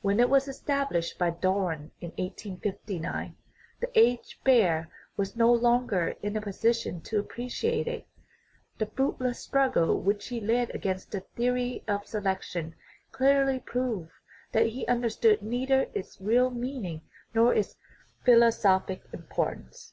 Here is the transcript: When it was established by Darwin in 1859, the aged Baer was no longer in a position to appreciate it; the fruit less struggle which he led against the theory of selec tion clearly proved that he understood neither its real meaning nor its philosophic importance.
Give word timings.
When 0.00 0.20
it 0.20 0.30
was 0.30 0.48
established 0.48 1.18
by 1.18 1.28
Darwin 1.28 1.90
in 2.00 2.08
1859, 2.16 3.36
the 3.80 3.90
aged 3.94 4.42
Baer 4.42 4.88
was 5.18 5.36
no 5.36 5.52
longer 5.52 6.14
in 6.22 6.34
a 6.34 6.40
position 6.40 7.02
to 7.02 7.18
appreciate 7.18 7.86
it; 7.86 8.06
the 8.78 8.86
fruit 8.86 9.20
less 9.20 9.38
struggle 9.40 10.00
which 10.00 10.28
he 10.28 10.40
led 10.40 10.74
against 10.74 11.10
the 11.10 11.20
theory 11.20 11.84
of 11.86 12.04
selec 12.04 12.40
tion 12.40 12.74
clearly 13.12 13.58
proved 13.58 14.12
that 14.52 14.68
he 14.68 14.86
understood 14.86 15.42
neither 15.42 15.88
its 15.92 16.22
real 16.22 16.48
meaning 16.48 17.02
nor 17.34 17.52
its 17.52 17.76
philosophic 18.24 19.02
importance. 19.12 19.92